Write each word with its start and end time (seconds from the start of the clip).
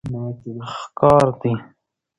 ښکار 0.97 1.27
دي 1.41 1.51